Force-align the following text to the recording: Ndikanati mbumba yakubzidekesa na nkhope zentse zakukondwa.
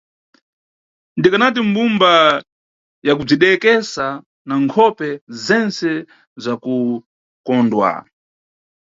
Ndikanati 1.17 1.59
mbumba 1.67 2.11
yakubzidekesa 3.07 4.05
na 4.47 4.55
nkhope 4.63 5.09
zentse 5.43 5.89
zakukondwa. 6.43 7.91